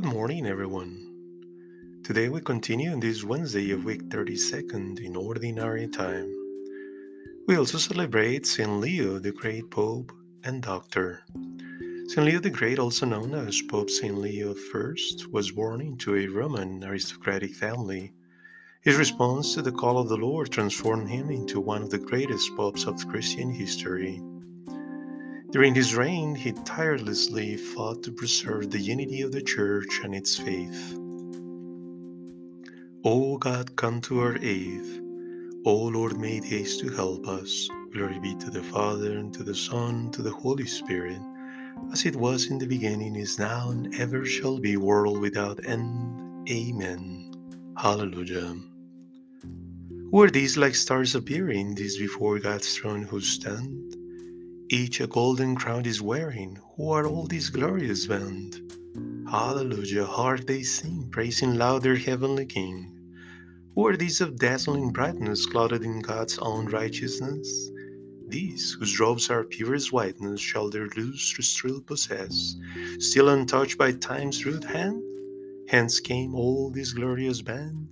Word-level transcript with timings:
Good 0.00 0.14
morning, 0.14 0.46
everyone. 0.46 2.00
Today 2.04 2.30
we 2.30 2.40
continue 2.40 2.90
on 2.90 3.00
this 3.00 3.22
Wednesday 3.22 3.70
of 3.72 3.84
week 3.84 4.08
32nd 4.08 4.98
in 4.98 5.14
Ordinary 5.14 5.88
Time. 5.88 6.32
We 7.46 7.58
also 7.58 7.76
celebrate 7.76 8.46
Saint 8.46 8.80
Leo, 8.80 9.18
the 9.18 9.32
great 9.32 9.70
Pope 9.70 10.10
and 10.42 10.62
Doctor. 10.62 11.22
Saint 12.06 12.26
Leo 12.26 12.40
the 12.40 12.48
Great, 12.48 12.78
also 12.78 13.04
known 13.04 13.34
as 13.34 13.60
Pope 13.60 13.90
Saint 13.90 14.16
Leo 14.16 14.54
I, 14.54 14.94
was 15.30 15.50
born 15.50 15.82
into 15.82 16.16
a 16.16 16.28
Roman 16.28 16.82
aristocratic 16.82 17.54
family. 17.54 18.14
His 18.80 18.96
response 18.96 19.52
to 19.52 19.60
the 19.60 19.70
call 19.70 19.98
of 19.98 20.08
the 20.08 20.16
Lord 20.16 20.50
transformed 20.50 21.10
him 21.10 21.30
into 21.30 21.60
one 21.60 21.82
of 21.82 21.90
the 21.90 21.98
greatest 21.98 22.56
popes 22.56 22.86
of 22.86 23.06
Christian 23.08 23.50
history. 23.50 24.22
During 25.52 25.74
his 25.74 25.96
reign, 25.96 26.36
he 26.36 26.52
tirelessly 26.64 27.56
fought 27.56 28.04
to 28.04 28.12
preserve 28.12 28.70
the 28.70 28.78
unity 28.78 29.22
of 29.22 29.32
the 29.32 29.42
Church 29.42 30.00
and 30.04 30.14
its 30.14 30.38
faith. 30.38 30.94
O 33.04 33.36
God, 33.36 33.74
come 33.74 34.00
to 34.02 34.20
our 34.20 34.38
aid. 34.40 35.02
O 35.64 35.74
Lord, 35.74 36.20
make 36.20 36.44
haste 36.44 36.78
to 36.80 36.90
help 36.90 37.26
us. 37.26 37.68
Glory 37.92 38.20
be 38.20 38.36
to 38.36 38.50
the 38.50 38.62
Father, 38.62 39.18
and 39.18 39.34
to 39.34 39.42
the 39.42 39.54
Son, 39.54 39.94
and 39.96 40.12
to 40.12 40.22
the 40.22 40.30
Holy 40.30 40.66
Spirit, 40.66 41.20
as 41.92 42.06
it 42.06 42.14
was 42.14 42.46
in 42.46 42.58
the 42.58 42.66
beginning, 42.66 43.16
is 43.16 43.36
now, 43.36 43.70
and 43.70 43.92
ever 43.96 44.24
shall 44.24 44.60
be, 44.60 44.76
world 44.76 45.18
without 45.20 45.66
end. 45.66 46.48
Amen. 46.48 47.32
Hallelujah. 47.76 48.54
Who 50.12 50.22
are 50.22 50.30
these 50.30 50.56
like 50.56 50.76
stars 50.76 51.16
appearing, 51.16 51.74
these 51.74 51.98
before 51.98 52.38
God's 52.38 52.76
throne 52.76 53.02
who 53.02 53.20
stand? 53.20 53.96
Each 54.72 55.00
a 55.00 55.08
golden 55.08 55.56
crown 55.56 55.84
is 55.84 56.00
wearing. 56.00 56.56
Who 56.76 56.90
are 56.90 57.04
all 57.04 57.26
these 57.26 57.50
glorious 57.50 58.06
band? 58.06 58.72
Hallelujah, 59.28 60.04
hark 60.04 60.46
they 60.46 60.62
sing, 60.62 61.08
praising 61.10 61.56
loud 61.56 61.82
their 61.82 61.96
heavenly 61.96 62.46
King. 62.46 62.96
Who 63.74 63.88
are 63.88 63.96
these 63.96 64.20
of 64.20 64.38
dazzling 64.38 64.92
brightness, 64.92 65.44
clothed 65.44 65.82
in 65.82 65.98
God's 65.98 66.38
own 66.38 66.66
righteousness? 66.66 67.72
These, 68.28 68.76
whose 68.78 69.00
robes 69.00 69.28
are 69.28 69.42
purest 69.42 69.90
whiteness, 69.90 70.40
shall 70.40 70.70
their 70.70 70.88
lustre 70.96 71.42
still 71.42 71.80
possess, 71.80 72.54
still 73.00 73.28
untouched 73.28 73.76
by 73.76 73.90
time's 73.90 74.46
rude 74.46 74.62
hand? 74.62 75.02
Hence 75.66 75.98
came 75.98 76.36
all 76.36 76.70
this 76.70 76.92
glorious 76.92 77.42
band. 77.42 77.88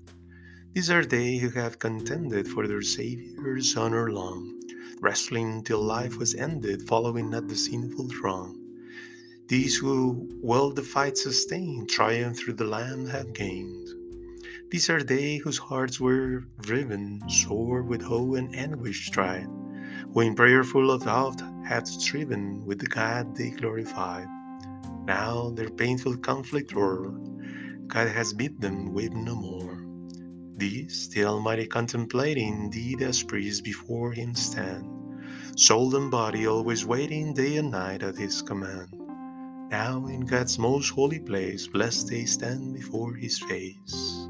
These 0.74 0.92
are 0.92 1.04
they 1.04 1.38
who 1.38 1.50
have 1.50 1.80
contended 1.80 2.46
for 2.46 2.68
their 2.68 2.82
Saviour's 2.82 3.76
honor 3.76 4.12
long 4.12 4.57
wrestling 5.00 5.62
till 5.62 5.82
life 5.82 6.16
was 6.16 6.34
ended, 6.34 6.86
following 6.88 7.30
not 7.30 7.48
the 7.48 7.56
sinful 7.56 8.08
throng. 8.08 8.58
These 9.48 9.76
who 9.76 10.28
well 10.42 10.70
the 10.70 10.82
fight 10.82 11.16
sustained, 11.16 11.88
triumph 11.88 12.38
through 12.38 12.54
the 12.54 12.64
Lamb 12.64 13.06
have 13.06 13.32
gained. 13.32 13.88
These 14.70 14.90
are 14.90 15.02
they 15.02 15.36
whose 15.36 15.56
hearts 15.56 15.98
were 15.98 16.44
riven, 16.66 17.22
sore 17.28 17.82
with 17.82 18.02
woe 18.06 18.34
and 18.34 18.54
anguish 18.54 19.10
tried, 19.10 19.48
who 20.12 20.20
in 20.20 20.34
prayer 20.34 20.64
full 20.64 20.90
of 20.90 21.04
doubt 21.04 21.40
had 21.64 21.88
striven 21.88 22.66
with 22.66 22.78
the 22.78 22.86
God 22.86 23.34
they 23.34 23.50
glorified. 23.50 24.28
Now 25.06 25.50
their 25.50 25.70
painful 25.70 26.18
conflict 26.18 26.76
o'er, 26.76 27.10
God 27.86 28.08
has 28.08 28.34
bid 28.34 28.60
them 28.60 28.92
weep 28.92 29.12
no 29.12 29.34
more. 29.34 29.77
These 30.58 31.10
the 31.10 31.24
Almighty 31.24 31.68
contemplating, 31.68 32.64
indeed 32.64 33.00
as 33.00 33.22
priests 33.22 33.60
before 33.60 34.10
Him 34.10 34.34
stand, 34.34 34.84
soul 35.54 35.94
and 35.94 36.10
body 36.10 36.48
always 36.48 36.84
waiting 36.84 37.32
day 37.32 37.58
and 37.58 37.70
night 37.70 38.02
at 38.02 38.16
His 38.16 38.42
command. 38.42 38.88
Now 39.70 40.08
in 40.08 40.26
God's 40.26 40.58
most 40.58 40.90
holy 40.90 41.20
place, 41.20 41.68
blessed 41.68 42.08
they 42.08 42.24
stand 42.24 42.74
before 42.74 43.14
His 43.14 43.38
face. 43.38 44.26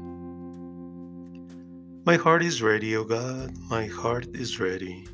My 2.05 2.15
heart 2.15 2.43
is 2.43 2.61
ready, 2.61 2.95
O 2.95 3.03
God, 3.03 3.57
my 3.67 3.87
heart 3.87 4.27
is 4.35 4.59
ready. 4.59 5.07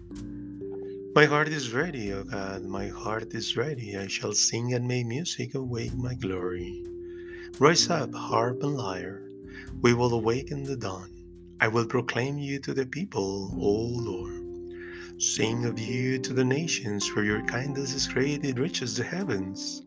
My 1.16 1.24
heart 1.24 1.48
is 1.48 1.72
ready, 1.72 2.12
O 2.12 2.26
God, 2.26 2.64
my 2.64 2.90
heart 2.90 3.34
is 3.34 3.56
ready. 3.56 3.96
I 3.96 4.08
shall 4.08 4.34
sing 4.34 4.74
and 4.74 4.86
make 4.86 5.08
music 5.08 5.56
awake 5.56 5.96
my 5.96 6.16
glory. 6.16 6.84
Rise 7.58 7.90
up, 7.90 8.14
harp 8.14 8.64
and 8.64 8.76
lyre 8.76 9.26
we 9.82 9.94
will 9.94 10.14
awaken 10.14 10.64
the 10.64 10.78
dawn. 10.78 11.10
I 11.60 11.68
will 11.68 11.86
proclaim 11.86 12.38
you 12.38 12.60
to 12.60 12.74
the 12.74 12.86
people, 12.86 13.52
O 13.60 13.72
Lord. 14.02 15.22
Sing 15.22 15.66
of 15.66 15.80
you 15.80 16.20
to 16.20 16.34
the 16.34 16.44
nations, 16.44 17.08
for 17.08 17.24
your 17.24 17.42
kindness 17.46 17.94
is 17.94 18.08
great, 18.08 18.44
it 18.44 18.60
reaches 18.60 18.98
the 18.98 19.04
heavens. 19.04 19.82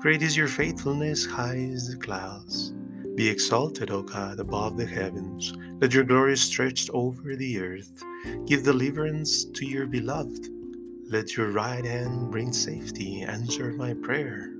Great 0.00 0.22
is 0.22 0.36
your 0.36 0.48
faithfulness, 0.48 1.24
high 1.24 1.70
as 1.72 1.88
the 1.88 1.96
clouds. 1.96 2.72
Be 3.14 3.28
exalted, 3.28 3.90
O 3.90 4.02
God, 4.02 4.40
above 4.40 4.76
the 4.76 4.86
heavens. 4.86 5.52
Let 5.80 5.94
your 5.94 6.04
glory 6.04 6.36
stretch 6.36 6.90
over 6.90 7.36
the 7.36 7.60
earth. 7.60 8.04
Give 8.46 8.62
deliverance 8.62 9.44
to 9.44 9.64
your 9.66 9.86
beloved. 9.86 10.48
Let 11.08 11.36
your 11.36 11.52
right 11.52 11.84
hand 11.84 12.30
bring 12.30 12.52
safety. 12.52 13.22
Answer 13.22 13.72
my 13.72 13.94
prayer. 13.94 14.52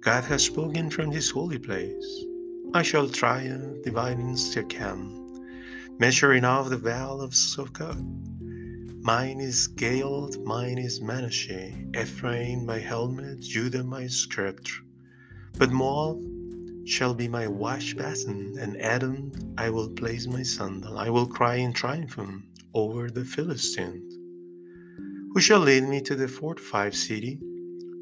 God 0.00 0.24
has 0.24 0.44
spoken 0.44 0.88
from 0.88 1.10
his 1.10 1.30
holy 1.30 1.58
place. 1.58 2.24
I 2.72 2.82
shall 2.82 3.08
triumph, 3.08 3.82
dividing 3.82 4.36
Shechem, 4.36 5.42
measuring 5.98 6.44
off 6.44 6.70
the 6.70 6.76
vale 6.76 7.20
of 7.20 7.32
Sukkot. 7.32 7.98
Mine 9.02 9.40
is 9.40 9.66
Gad, 9.66 10.38
mine 10.44 10.78
is 10.78 11.00
Manasseh, 11.00 11.72
Ephraim 12.00 12.64
my 12.64 12.78
helmet, 12.78 13.40
Judah 13.40 13.82
my 13.82 14.06
sceptre. 14.06 14.84
But 15.58 15.72
Moab 15.72 16.18
shall 16.86 17.12
be 17.12 17.26
my 17.26 17.48
wash 17.48 17.94
basin, 17.94 18.56
and 18.60 18.76
Edom 18.76 19.32
I 19.58 19.70
will 19.70 19.90
place 19.90 20.28
my 20.28 20.44
sandal. 20.44 20.96
I 20.96 21.10
will 21.10 21.26
cry 21.26 21.56
in 21.56 21.72
triumph 21.72 22.20
over 22.72 23.10
the 23.10 23.24
Philistines. 23.24 24.14
Who 25.34 25.40
shall 25.40 25.60
lead 25.60 25.88
me 25.88 26.02
to 26.02 26.14
the 26.14 26.28
fortified 26.28 26.94
city? 26.94 27.40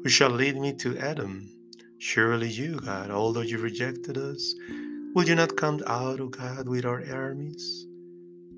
Who 0.03 0.09
shall 0.09 0.29
lead 0.29 0.57
me 0.57 0.73
to 0.73 0.95
Edom? 0.95 1.49
Surely 2.01 2.49
you, 2.49 2.79
God, 2.79 3.11
although 3.11 3.41
you 3.41 3.57
rejected 3.57 4.17
us, 4.17 4.55
will 5.13 5.27
you 5.27 5.35
not 5.35 5.57
come 5.57 5.83
out, 5.85 6.21
O 6.21 6.29
God, 6.29 6.69
with 6.69 6.85
our 6.85 7.03
armies? 7.11 7.85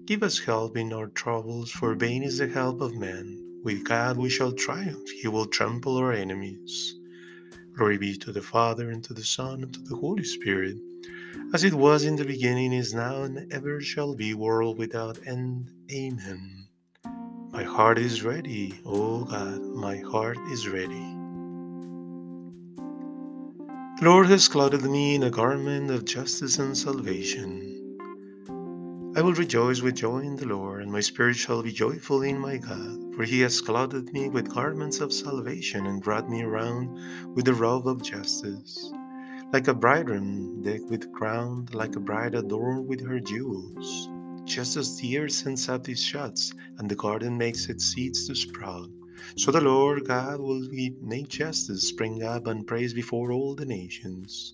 Give 0.05 0.21
us 0.21 0.37
help 0.37 0.77
in 0.77 0.93
our 0.93 1.07
troubles, 1.07 1.71
for 1.71 1.95
vain 1.95 2.21
is 2.21 2.37
the 2.37 2.47
help 2.47 2.81
of 2.81 2.93
man. 2.93 3.59
With 3.63 3.83
God 3.83 4.17
we 4.17 4.29
shall 4.29 4.51
triumph, 4.51 5.09
he 5.09 5.27
will 5.27 5.47
trample 5.47 5.97
our 5.97 6.13
enemies. 6.13 6.95
Glory 7.75 7.97
be 7.97 8.15
to 8.17 8.31
the 8.31 8.43
Father, 8.43 8.91
and 8.91 9.03
to 9.05 9.13
the 9.15 9.23
Son, 9.23 9.63
and 9.63 9.73
to 9.73 9.81
the 9.81 9.95
Holy 9.95 10.23
Spirit, 10.23 10.77
as 11.51 11.63
it 11.63 11.73
was 11.73 12.03
in 12.03 12.17
the 12.17 12.25
beginning, 12.25 12.73
is 12.73 12.93
now, 12.93 13.23
and 13.23 13.51
ever 13.51 13.81
shall 13.81 14.13
be, 14.13 14.35
world 14.35 14.77
without 14.77 15.17
end. 15.25 15.71
Amen. 15.91 16.67
My 17.51 17.63
heart 17.63 17.97
is 17.97 18.21
ready, 18.21 18.79
O 18.85 19.23
God, 19.23 19.61
my 19.61 19.97
heart 19.97 20.37
is 20.51 20.67
ready. 20.67 21.20
The 24.01 24.09
Lord 24.09 24.29
has 24.29 24.47
clothed 24.47 24.83
me 24.83 25.13
in 25.13 25.21
a 25.21 25.29
garment 25.29 25.91
of 25.91 26.05
justice 26.05 26.57
and 26.57 26.75
salvation. 26.75 27.99
I 29.15 29.21
will 29.21 29.35
rejoice 29.35 29.81
with 29.81 29.97
joy 29.97 30.21
in 30.21 30.37
the 30.37 30.47
Lord, 30.47 30.81
and 30.81 30.91
my 30.91 31.01
spirit 31.01 31.35
shall 31.35 31.61
be 31.61 31.71
joyful 31.71 32.23
in 32.23 32.39
my 32.39 32.57
God, 32.57 33.13
for 33.13 33.25
he 33.25 33.41
has 33.41 33.61
clothed 33.61 34.11
me 34.11 34.27
with 34.27 34.51
garments 34.51 35.01
of 35.01 35.13
salvation 35.13 35.85
and 35.85 36.01
brought 36.01 36.27
me 36.27 36.41
around 36.41 37.35
with 37.35 37.45
the 37.45 37.53
robe 37.53 37.87
of 37.87 38.01
justice. 38.01 38.91
Like 39.53 39.67
a 39.67 39.73
bridegroom 39.75 40.63
decked 40.63 40.89
with 40.89 41.13
crown, 41.13 41.67
like 41.71 41.95
a 41.95 41.99
bride 41.99 42.33
adorned 42.33 42.87
with 42.87 43.05
her 43.05 43.19
jewels. 43.19 44.09
Just 44.45 44.77
as 44.77 44.97
the 44.97 45.19
earth 45.19 45.33
sends 45.33 45.69
out 45.69 45.87
its 45.87 46.01
shoots, 46.01 46.51
and 46.79 46.89
the 46.89 46.95
garden 46.95 47.37
makes 47.37 47.69
its 47.69 47.85
seeds 47.85 48.25
to 48.25 48.33
sprout, 48.33 48.89
so 49.35 49.51
the 49.51 49.61
Lord 49.61 50.05
God 50.05 50.39
will 50.39 50.67
make 51.01 51.29
justice 51.29 51.89
spring 51.89 52.23
up 52.23 52.47
and 52.47 52.67
praise 52.67 52.93
before 52.93 53.31
all 53.31 53.55
the 53.55 53.65
nations. 53.65 54.53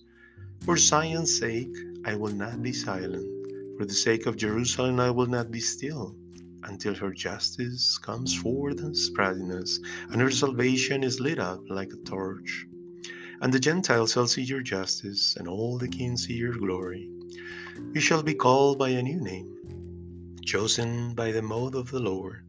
For 0.64 0.76
Zion's 0.76 1.38
sake, 1.38 1.76
I 2.04 2.14
will 2.14 2.32
not 2.32 2.62
be 2.62 2.72
silent. 2.72 3.78
For 3.78 3.84
the 3.84 3.94
sake 3.94 4.26
of 4.26 4.36
Jerusalem, 4.36 5.00
I 5.00 5.10
will 5.10 5.26
not 5.26 5.50
be 5.50 5.60
still 5.60 6.16
until 6.64 6.94
her 6.94 7.12
justice 7.12 7.98
comes 7.98 8.34
forth 8.34 8.80
in 8.80 8.94
spreadiness, 8.94 9.80
and 10.10 10.20
her 10.20 10.30
salvation 10.30 11.04
is 11.04 11.20
lit 11.20 11.38
up 11.38 11.60
like 11.70 11.92
a 11.92 12.04
torch. 12.04 12.66
And 13.40 13.52
the 13.52 13.60
Gentiles 13.60 14.12
shall 14.12 14.26
see 14.26 14.42
your 14.42 14.62
justice, 14.62 15.36
and 15.36 15.46
all 15.46 15.78
the 15.78 15.88
kings 15.88 16.26
see 16.26 16.34
your 16.34 16.56
glory. 16.56 17.08
You 17.92 18.00
shall 18.00 18.22
be 18.22 18.34
called 18.34 18.78
by 18.78 18.90
a 18.90 19.02
new 19.02 19.20
name 19.20 19.58
chosen 20.48 21.12
by 21.12 21.30
the 21.30 21.42
mouth 21.42 21.74
of 21.74 21.90
the 21.90 22.00
Lord. 22.00 22.42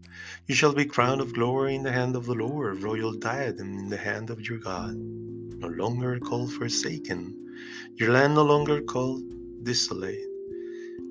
You 0.48 0.56
shall 0.56 0.74
be 0.74 0.86
crowned 0.86 1.22
of 1.22 1.34
glory 1.34 1.76
in 1.76 1.84
the 1.84 1.92
hand 1.92 2.16
of 2.16 2.26
the 2.26 2.34
Lord, 2.34 2.82
royal 2.82 3.14
diadem 3.14 3.78
in 3.78 3.90
the 3.90 3.98
hand 3.98 4.30
of 4.30 4.42
your 4.42 4.58
God. 4.58 4.96
No 4.96 5.68
longer 5.68 6.20
called 6.20 6.54
forsaken, 6.54 7.36
your 7.96 8.12
land 8.12 8.36
no 8.36 8.44
longer 8.44 8.82
called 8.82 9.22
desolate. 9.64 10.26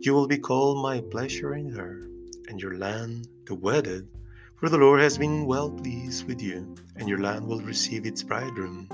You 0.00 0.14
will 0.14 0.26
be 0.26 0.38
called 0.38 0.82
my 0.82 1.00
pleasure 1.00 1.54
in 1.54 1.70
her, 1.70 2.08
and 2.48 2.60
your 2.60 2.76
land 2.76 3.28
the 3.46 3.54
wedded, 3.54 4.08
for 4.56 4.68
the 4.68 4.78
Lord 4.78 5.00
has 5.00 5.18
been 5.18 5.46
well 5.46 5.70
pleased 5.70 6.26
with 6.26 6.42
you, 6.42 6.74
and 6.96 7.08
your 7.08 7.20
land 7.20 7.46
will 7.46 7.60
receive 7.60 8.06
its 8.06 8.22
bridegroom. 8.22 8.88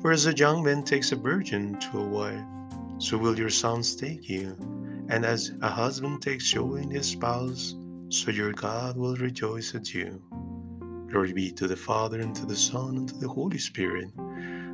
For 0.00 0.12
as 0.12 0.26
a 0.26 0.34
young 0.34 0.62
man 0.62 0.84
takes 0.84 1.12
a 1.12 1.16
virgin 1.16 1.78
to 1.80 1.98
a 1.98 2.04
wife, 2.04 2.44
so 2.98 3.18
will 3.18 3.38
your 3.38 3.50
sons 3.50 3.96
take 3.96 4.28
you, 4.28 4.56
and 5.08 5.24
as 5.24 5.52
a 5.62 5.68
husband 5.68 6.22
takes 6.22 6.50
joy 6.50 6.76
in 6.76 6.90
his 6.90 7.06
spouse, 7.06 7.74
so 8.16 8.30
your 8.30 8.52
God 8.52 8.96
will 8.96 9.14
rejoice 9.16 9.74
at 9.74 9.92
you. 9.92 10.22
Glory 11.10 11.34
be 11.34 11.52
to 11.52 11.68
the 11.68 11.76
Father, 11.76 12.20
and 12.20 12.34
to 12.34 12.46
the 12.46 12.56
Son, 12.56 12.96
and 12.96 13.08
to 13.08 13.16
the 13.18 13.28
Holy 13.28 13.58
Spirit, 13.58 14.08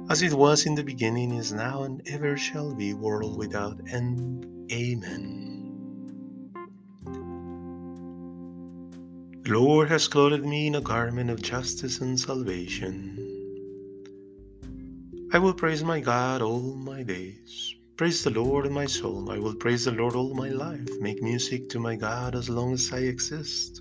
as 0.08 0.22
it 0.22 0.32
was 0.32 0.64
in 0.64 0.76
the 0.76 0.84
beginning, 0.84 1.32
is 1.34 1.52
now, 1.52 1.82
and 1.82 2.00
ever 2.06 2.36
shall 2.36 2.72
be, 2.72 2.94
world 2.94 3.36
without 3.36 3.80
end. 3.90 4.46
Amen. 4.72 5.48
The 9.42 9.52
Lord 9.52 9.88
has 9.88 10.06
clothed 10.06 10.44
me 10.46 10.68
in 10.68 10.76
a 10.76 10.80
garment 10.80 11.28
of 11.28 11.42
justice 11.42 12.00
and 12.00 12.18
salvation. 12.18 13.18
I 15.32 15.38
will 15.38 15.54
praise 15.54 15.82
my 15.82 15.98
God 15.98 16.42
all 16.42 16.76
my 16.76 17.02
days. 17.02 17.74
Praise 18.02 18.24
the 18.24 18.30
Lord, 18.30 18.66
in 18.66 18.72
my 18.72 18.86
soul. 18.86 19.30
I 19.30 19.38
will 19.38 19.54
praise 19.54 19.84
the 19.84 19.92
Lord 19.92 20.16
all 20.16 20.34
my 20.34 20.48
life. 20.48 20.88
Make 20.98 21.22
music 21.22 21.68
to 21.68 21.78
my 21.78 21.94
God 21.94 22.34
as 22.34 22.50
long 22.50 22.72
as 22.72 22.92
I 22.92 22.98
exist. 22.98 23.80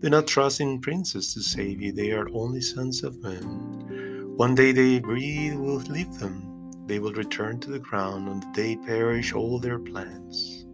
Do 0.00 0.10
not 0.10 0.26
trust 0.26 0.60
in 0.60 0.82
princes 0.82 1.32
to 1.32 1.40
save 1.40 1.80
you, 1.80 1.92
they 1.92 2.10
are 2.10 2.28
only 2.34 2.60
sons 2.60 3.02
of 3.02 3.22
men. 3.22 4.34
One 4.36 4.54
day 4.54 4.72
they 4.72 4.98
breathe 4.98 5.54
will 5.54 5.78
leave 5.88 6.12
them. 6.18 6.72
They 6.84 6.98
will 6.98 7.14
return 7.14 7.58
to 7.60 7.70
the 7.70 7.78
ground. 7.78 8.28
and 8.28 8.42
the 8.42 8.52
day 8.52 8.76
perish 8.76 9.32
all 9.32 9.58
their 9.58 9.78
plans. 9.78 10.66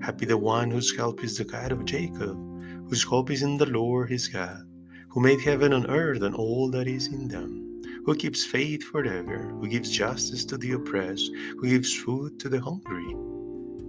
Happy 0.00 0.26
the 0.26 0.38
one 0.38 0.72
whose 0.72 0.96
help 0.96 1.22
is 1.22 1.36
the 1.36 1.44
God 1.44 1.70
of 1.70 1.84
Jacob, 1.84 2.36
whose 2.88 3.04
hope 3.04 3.30
is 3.30 3.44
in 3.44 3.58
the 3.58 3.66
Lord 3.66 4.10
his 4.10 4.26
God, 4.26 4.64
who 5.10 5.20
made 5.20 5.40
heaven 5.40 5.72
and 5.72 5.86
earth 5.88 6.22
and 6.22 6.34
all 6.34 6.68
that 6.72 6.88
is 6.88 7.06
in 7.06 7.28
them 7.28 7.67
who 8.08 8.14
keeps 8.14 8.42
faith 8.42 8.82
forever, 8.84 9.52
who 9.60 9.68
gives 9.68 9.90
justice 9.90 10.42
to 10.42 10.56
the 10.56 10.72
oppressed, 10.72 11.30
who 11.58 11.68
gives 11.68 11.94
food 11.94 12.40
to 12.40 12.48
the 12.48 12.58
hungry. 12.58 13.14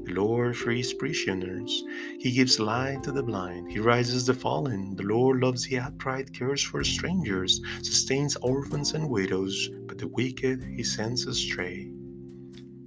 The 0.04 0.12
Lord 0.12 0.58
frees 0.58 0.94
prisoners. 0.94 1.86
He 2.20 2.34
gives 2.34 2.60
light 2.60 3.02
to 3.04 3.14
the 3.14 3.24
blind. 3.24 3.72
He 3.72 3.80
rises 3.80 4.26
the 4.26 4.34
fallen. 4.34 4.94
The 4.98 5.04
Lord 5.04 5.40
loves 5.40 5.66
the 5.66 5.80
upright, 5.80 6.34
cares 6.34 6.62
for 6.62 6.84
strangers, 6.84 7.62
sustains 7.82 8.36
orphans 8.42 8.94
and 8.94 9.10
widows, 9.10 9.70
but 9.88 9.98
the 9.98 10.10
wicked 10.10 10.66
he 10.76 10.84
sends 10.84 11.26
astray. 11.26 11.90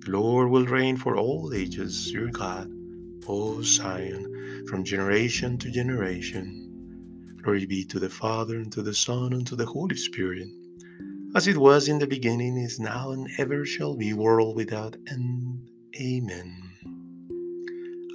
The 0.00 0.10
Lord 0.10 0.50
will 0.50 0.66
reign 0.66 0.98
for 0.98 1.16
all 1.16 1.54
ages, 1.54 2.12
your 2.12 2.28
God, 2.28 2.70
O 3.26 3.62
Zion, 3.62 4.66
from 4.68 4.84
generation 4.84 5.56
to 5.56 5.70
generation. 5.70 7.38
Glory 7.40 7.64
be 7.64 7.86
to 7.86 7.98
the 7.98 8.10
Father, 8.10 8.56
and 8.56 8.70
to 8.72 8.82
the 8.82 8.92
Son, 8.92 9.32
and 9.32 9.46
to 9.46 9.56
the 9.56 9.64
Holy 9.64 9.96
Spirit 9.96 10.50
as 11.34 11.46
it 11.46 11.56
was 11.56 11.88
in 11.88 11.98
the 11.98 12.06
beginning, 12.06 12.58
is 12.58 12.78
now, 12.78 13.10
and 13.10 13.28
ever 13.38 13.64
shall 13.64 13.96
be, 13.96 14.12
world 14.12 14.54
without 14.54 14.96
end. 15.10 15.68
Amen. 16.00 16.62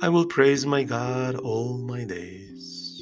I 0.01 0.09
will 0.09 0.25
praise 0.25 0.65
my 0.65 0.83
God 0.83 1.35
all 1.35 1.79
my 1.79 2.03
days. 2.03 3.01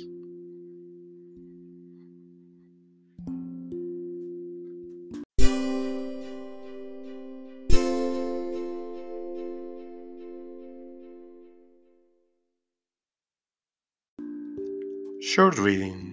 Short 15.22 15.58
reading 15.58 16.05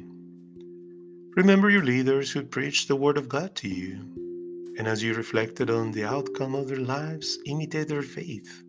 Remember 1.35 1.71
your 1.71 1.83
leaders 1.83 2.31
who 2.31 2.43
preached 2.43 2.89
the 2.89 2.97
Word 2.97 3.17
of 3.17 3.27
God 3.27 3.55
to 3.57 3.69
you, 3.69 4.75
and 4.77 4.87
as 4.87 5.03
you 5.03 5.15
reflected 5.15 5.71
on 5.71 5.91
the 5.91 6.05
outcome 6.05 6.55
of 6.55 6.69
their 6.69 6.81
lives, 6.81 7.39
imitate 7.47 7.89
their 7.89 8.03
faith. 8.03 8.63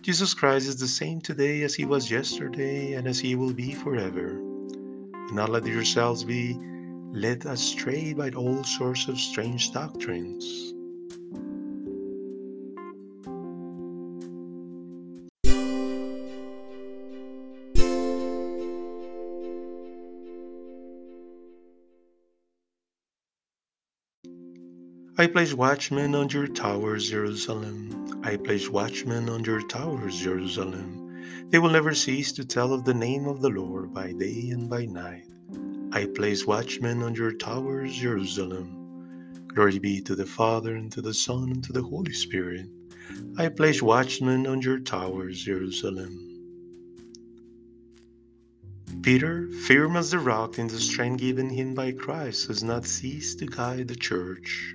Jesus 0.00 0.32
Christ 0.32 0.66
is 0.66 0.76
the 0.76 0.88
same 0.88 1.20
today 1.20 1.60
as 1.62 1.74
he 1.74 1.84
was 1.84 2.10
yesterday 2.10 2.94
and 2.94 3.06
as 3.06 3.18
he 3.18 3.34
will 3.34 3.52
be 3.52 3.74
forever. 3.74 4.28
Do 4.30 5.34
not 5.34 5.50
let 5.50 5.66
yourselves 5.66 6.24
be 6.24 6.56
led 7.12 7.44
astray 7.44 8.14
by 8.14 8.30
all 8.30 8.64
sorts 8.64 9.06
of 9.06 9.20
strange 9.20 9.70
doctrines. 9.72 10.72
I 25.16 25.28
place 25.28 25.54
watchmen 25.54 26.16
on 26.16 26.28
your 26.30 26.48
towers, 26.48 27.08
Jerusalem. 27.08 28.20
I 28.24 28.36
place 28.36 28.68
watchmen 28.68 29.28
on 29.28 29.44
your 29.44 29.62
towers, 29.62 30.18
Jerusalem. 30.18 31.46
They 31.50 31.60
will 31.60 31.70
never 31.70 31.94
cease 31.94 32.32
to 32.32 32.44
tell 32.44 32.72
of 32.72 32.84
the 32.84 32.94
name 32.94 33.28
of 33.28 33.40
the 33.40 33.50
Lord 33.50 33.94
by 33.94 34.10
day 34.10 34.48
and 34.50 34.68
by 34.68 34.86
night. 34.86 35.28
I 35.92 36.06
place 36.06 36.44
watchmen 36.48 37.00
on 37.04 37.14
your 37.14 37.32
towers, 37.32 37.94
Jerusalem. 37.94 39.44
Glory 39.46 39.78
be 39.78 40.00
to 40.00 40.16
the 40.16 40.26
Father, 40.26 40.74
and 40.74 40.90
to 40.90 41.00
the 41.00 41.14
Son, 41.14 41.44
and 41.44 41.62
to 41.62 41.72
the 41.72 41.82
Holy 41.84 42.12
Spirit. 42.12 42.66
I 43.38 43.50
place 43.50 43.80
watchmen 43.80 44.48
on 44.48 44.62
your 44.62 44.80
towers, 44.80 45.44
Jerusalem. 45.44 46.42
Peter, 49.02 49.48
firm 49.68 49.94
as 49.94 50.10
the 50.10 50.18
rock 50.18 50.58
in 50.58 50.66
the 50.66 50.80
strength 50.80 51.20
given 51.20 51.50
him 51.50 51.72
by 51.72 51.92
Christ, 51.92 52.48
has 52.48 52.64
not 52.64 52.84
ceased 52.84 53.38
to 53.38 53.46
guide 53.46 53.86
the 53.86 53.94
church. 53.94 54.74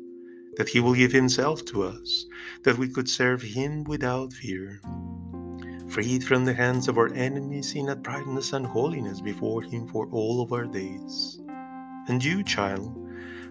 that 0.57 0.69
He 0.69 0.79
will 0.79 0.93
give 0.93 1.11
Himself 1.11 1.63
to 1.65 1.83
us, 1.83 2.25
that 2.63 2.77
we 2.77 2.89
could 2.89 3.09
serve 3.09 3.41
Him 3.41 3.83
without 3.83 4.33
fear, 4.33 4.81
freed 5.87 6.23
from 6.23 6.45
the 6.45 6.53
hands 6.53 6.87
of 6.87 6.97
our 6.97 7.13
enemies 7.13 7.73
in 7.75 7.89
uprightness 7.89 8.53
and 8.53 8.65
holiness 8.65 9.21
before 9.21 9.61
Him 9.61 9.87
for 9.87 10.07
all 10.11 10.41
of 10.41 10.51
our 10.53 10.65
days. 10.65 11.39
And 12.07 12.23
you, 12.23 12.43
child, 12.43 12.97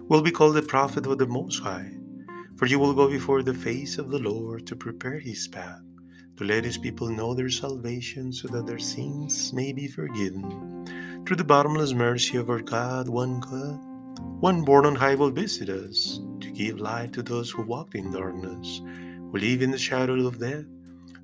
will 0.07 0.21
be 0.21 0.31
called 0.31 0.55
the 0.55 0.61
prophet 0.61 1.05
of 1.05 1.17
the 1.17 1.27
Most 1.27 1.59
High, 1.63 1.91
for 2.57 2.65
you 2.65 2.79
will 2.79 2.93
go 2.93 3.09
before 3.09 3.43
the 3.43 3.53
face 3.53 3.97
of 3.97 4.09
the 4.09 4.19
Lord 4.19 4.67
to 4.67 4.75
prepare 4.75 5.19
His 5.19 5.47
path, 5.47 5.81
to 6.37 6.43
let 6.43 6.65
His 6.65 6.77
people 6.77 7.09
know 7.09 7.33
their 7.33 7.49
salvation 7.49 8.31
so 8.31 8.47
that 8.49 8.67
their 8.67 8.79
sins 8.79 9.53
may 9.53 9.71
be 9.73 9.87
forgiven. 9.87 11.23
Through 11.25 11.37
the 11.37 11.43
bottomless 11.43 11.93
mercy 11.93 12.37
of 12.37 12.49
our 12.49 12.61
God, 12.61 13.07
one 13.07 13.39
God, 13.39 13.79
one 14.41 14.63
born 14.63 14.85
on 14.85 14.95
high 14.95 15.15
will 15.15 15.29
visit 15.29 15.69
us 15.69 16.19
to 16.51 16.57
give 16.57 16.79
light 16.79 17.13
to 17.13 17.23
those 17.23 17.49
who 17.49 17.61
walk 17.63 17.95
in 17.95 18.11
darkness, 18.11 18.81
who 18.83 19.37
live 19.37 19.61
in 19.61 19.71
the 19.71 19.77
shadow 19.77 20.27
of 20.27 20.39
death, 20.39 20.65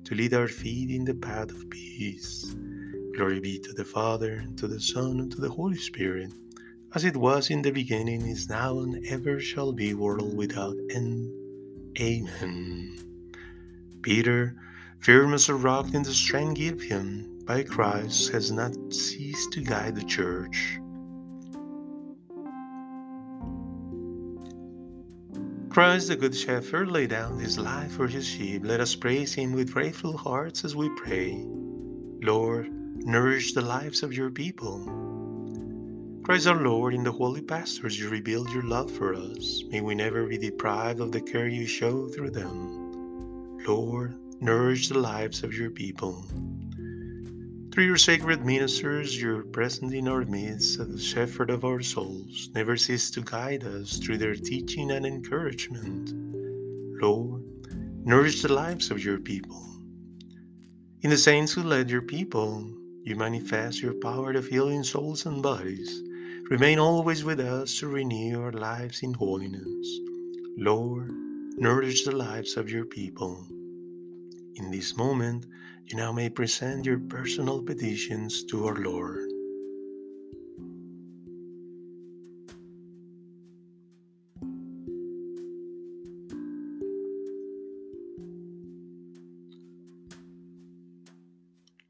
to 0.04 0.14
lead 0.14 0.32
our 0.32 0.48
feet 0.48 0.90
in 0.90 1.04
the 1.04 1.14
path 1.14 1.50
of 1.50 1.68
peace. 1.70 2.54
Glory 3.14 3.40
be 3.40 3.58
to 3.58 3.72
the 3.72 3.84
Father, 3.84 4.34
and 4.34 4.56
to 4.58 4.66
the 4.66 4.80
Son, 4.80 5.20
and 5.20 5.30
to 5.32 5.40
the 5.40 5.50
Holy 5.50 5.76
Spirit, 5.76 6.32
as 6.94 7.04
it 7.04 7.16
was 7.16 7.50
in 7.50 7.62
the 7.62 7.70
beginning, 7.70 8.26
is 8.26 8.48
now, 8.48 8.78
and 8.78 9.04
ever 9.06 9.38
shall 9.40 9.72
be, 9.72 9.92
world 9.92 10.36
without 10.36 10.76
end. 10.90 11.30
Amen. 12.00 12.96
Peter, 14.02 14.56
firm 15.00 15.34
as 15.34 15.48
a 15.48 15.54
rock 15.54 15.92
in 15.92 16.02
the 16.04 16.14
strength 16.14 16.56
given 16.56 16.80
him 16.80 17.40
by 17.44 17.64
Christ, 17.64 18.32
has 18.32 18.50
not 18.50 18.72
ceased 18.92 19.52
to 19.52 19.62
guide 19.62 19.96
the 19.96 20.04
church 20.04 20.78
Christ, 25.70 26.08
the 26.08 26.16
Good 26.16 26.34
Shepherd, 26.34 26.90
laid 26.90 27.10
down 27.10 27.38
his 27.38 27.58
life 27.58 27.92
for 27.92 28.08
his 28.08 28.26
sheep. 28.26 28.62
Let 28.64 28.80
us 28.80 28.96
praise 28.96 29.34
him 29.34 29.52
with 29.52 29.72
grateful 29.72 30.16
hearts 30.16 30.64
as 30.64 30.74
we 30.74 30.88
pray. 30.96 31.44
Lord, 32.22 32.68
nourish 33.04 33.52
the 33.52 33.60
lives 33.60 34.02
of 34.02 34.14
your 34.14 34.30
people. 34.30 34.84
Christ 36.24 36.46
our 36.46 36.60
Lord, 36.60 36.94
in 36.94 37.04
the 37.04 37.12
holy 37.12 37.42
pastors 37.42 37.98
you 37.98 38.08
revealed 38.08 38.50
your 38.50 38.64
love 38.64 38.90
for 38.90 39.14
us. 39.14 39.62
May 39.70 39.80
we 39.80 39.94
never 39.94 40.26
be 40.26 40.38
deprived 40.38 41.00
of 41.00 41.12
the 41.12 41.20
care 41.20 41.48
you 41.48 41.66
show 41.66 42.08
through 42.08 42.30
them. 42.30 43.58
Lord, 43.66 44.18
nourish 44.40 44.88
the 44.88 44.98
lives 44.98 45.44
of 45.44 45.54
your 45.54 45.70
people. 45.70 46.24
Through 47.78 47.86
your 47.86 47.96
sacred 47.96 48.44
ministers, 48.44 49.22
you're 49.22 49.44
present 49.44 49.94
in 49.94 50.08
our 50.08 50.24
midst 50.24 50.80
as 50.80 50.88
the 50.88 50.98
shepherd 50.98 51.48
of 51.48 51.64
our 51.64 51.80
souls. 51.80 52.50
Never 52.52 52.76
cease 52.76 53.08
to 53.12 53.20
guide 53.20 53.62
us 53.62 53.98
through 53.98 54.18
their 54.18 54.34
teaching 54.34 54.90
and 54.90 55.06
encouragement. 55.06 56.10
Lord, 57.00 57.44
nourish 58.04 58.42
the 58.42 58.52
lives 58.52 58.90
of 58.90 59.04
your 59.04 59.20
people. 59.20 59.64
In 61.02 61.10
the 61.10 61.16
saints 61.16 61.52
who 61.52 61.62
led 61.62 61.88
your 61.88 62.02
people, 62.02 62.68
you 63.04 63.14
manifest 63.14 63.80
your 63.80 63.94
power 63.94 64.32
of 64.32 64.48
healing 64.48 64.82
souls 64.82 65.24
and 65.24 65.40
bodies. 65.40 66.02
Remain 66.50 66.80
always 66.80 67.22
with 67.22 67.38
us 67.38 67.78
to 67.78 67.86
renew 67.86 68.42
our 68.42 68.50
lives 68.50 69.04
in 69.04 69.14
holiness. 69.14 70.00
Lord, 70.56 71.12
nourish 71.58 72.04
the 72.04 72.16
lives 72.16 72.56
of 72.56 72.68
your 72.68 72.86
people. 72.86 73.46
In 74.58 74.72
this 74.72 74.96
moment, 74.96 75.46
you 75.86 75.96
now 75.96 76.10
may 76.10 76.28
present 76.28 76.84
your 76.84 76.98
personal 76.98 77.62
petitions 77.62 78.42
to 78.46 78.66
our 78.66 78.74
Lord. 78.74 79.30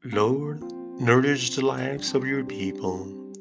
Lord, 0.03 0.61
nourish 1.01 1.55
the 1.55 1.65
lives 1.65 2.13
of 2.13 2.23
your 2.25 2.43
people. 2.43 3.33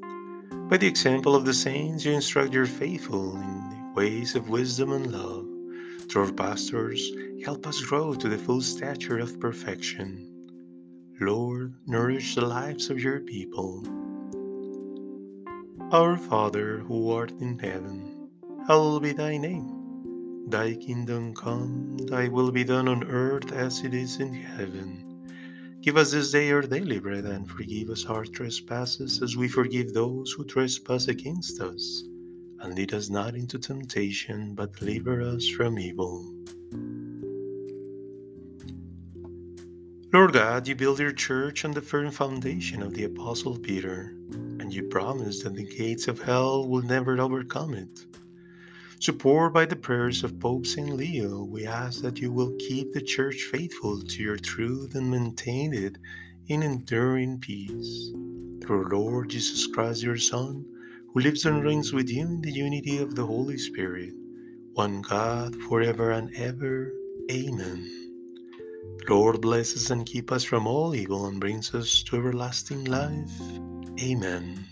By 0.70 0.78
the 0.78 0.86
example 0.86 1.36
of 1.36 1.44
the 1.44 1.52
saints, 1.52 2.06
you 2.06 2.12
instruct 2.12 2.54
your 2.54 2.66
faithful 2.66 3.36
in 3.36 3.70
the 3.70 3.92
ways 3.94 4.34
of 4.34 4.48
wisdom 4.48 4.92
and 4.92 5.12
love. 5.12 5.47
Through 6.08 6.32
pastors, 6.32 7.12
help 7.44 7.66
us 7.66 7.82
grow 7.82 8.14
to 8.14 8.28
the 8.30 8.38
full 8.38 8.62
stature 8.62 9.18
of 9.18 9.38
perfection. 9.38 10.24
Lord, 11.20 11.74
nourish 11.86 12.34
the 12.34 12.46
lives 12.46 12.88
of 12.88 12.98
your 12.98 13.20
people. 13.20 13.84
Our 15.92 16.16
Father, 16.16 16.78
who 16.78 17.10
art 17.10 17.32
in 17.40 17.58
heaven, 17.58 18.30
hallowed 18.66 19.02
be 19.02 19.12
thy 19.12 19.36
name. 19.36 20.46
Thy 20.48 20.76
kingdom 20.76 21.34
come, 21.34 21.98
thy 21.98 22.28
will 22.28 22.52
be 22.52 22.64
done 22.64 22.88
on 22.88 23.04
earth 23.04 23.52
as 23.52 23.84
it 23.84 23.92
is 23.92 24.18
in 24.18 24.32
heaven. 24.32 25.04
Give 25.82 25.98
us 25.98 26.12
this 26.12 26.32
day 26.32 26.50
our 26.52 26.62
daily 26.62 27.00
bread, 27.00 27.26
and 27.26 27.46
forgive 27.46 27.90
us 27.90 28.06
our 28.06 28.24
trespasses 28.24 29.22
as 29.22 29.36
we 29.36 29.46
forgive 29.46 29.92
those 29.92 30.32
who 30.32 30.44
trespass 30.44 31.08
against 31.08 31.60
us. 31.60 32.02
And 32.60 32.74
lead 32.74 32.92
us 32.94 33.08
not 33.08 33.34
into 33.34 33.58
temptation, 33.58 34.54
but 34.54 34.74
deliver 34.74 35.22
us 35.22 35.48
from 35.48 35.78
evil. 35.78 36.34
Lord 40.12 40.32
God, 40.32 40.66
you 40.66 40.74
build 40.74 40.98
your 40.98 41.12
church 41.12 41.64
on 41.64 41.72
the 41.72 41.82
firm 41.82 42.10
foundation 42.10 42.82
of 42.82 42.94
the 42.94 43.04
Apostle 43.04 43.58
Peter, 43.58 44.14
and 44.58 44.72
you 44.72 44.84
promise 44.84 45.42
that 45.42 45.54
the 45.54 45.64
gates 45.64 46.08
of 46.08 46.18
hell 46.20 46.66
will 46.66 46.82
never 46.82 47.20
overcome 47.20 47.74
it. 47.74 48.06
Supported 49.00 49.52
by 49.52 49.64
the 49.66 49.76
prayers 49.76 50.24
of 50.24 50.40
Pope 50.40 50.66
St. 50.66 50.90
Leo, 50.96 51.44
we 51.44 51.66
ask 51.66 52.00
that 52.02 52.18
you 52.18 52.32
will 52.32 52.56
keep 52.58 52.92
the 52.92 53.00
Church 53.00 53.48
faithful 53.52 54.00
to 54.00 54.22
your 54.22 54.38
truth 54.38 54.96
and 54.96 55.08
maintain 55.10 55.72
it 55.72 55.98
in 56.48 56.62
enduring 56.62 57.38
peace. 57.38 58.10
Through 58.62 58.88
Lord 58.90 59.28
Jesus 59.28 59.66
Christ, 59.68 60.02
your 60.02 60.16
Son, 60.16 60.64
who 61.12 61.20
lives 61.20 61.46
and 61.46 61.64
reigns 61.64 61.92
with 61.92 62.08
you 62.08 62.22
in 62.22 62.40
the 62.42 62.52
unity 62.52 62.98
of 62.98 63.14
the 63.14 63.24
Holy 63.24 63.58
Spirit, 63.58 64.12
one 64.74 65.02
God, 65.02 65.54
forever 65.68 66.10
and 66.10 66.34
ever. 66.36 66.92
Amen. 67.30 67.90
Lord 69.08 69.40
bless 69.40 69.74
us 69.74 69.90
and 69.90 70.04
keep 70.04 70.30
us 70.30 70.44
from 70.44 70.66
all 70.66 70.94
evil 70.94 71.26
and 71.26 71.40
brings 71.40 71.74
us 71.74 72.02
to 72.04 72.16
everlasting 72.16 72.84
life. 72.84 73.40
Amen. 74.00 74.64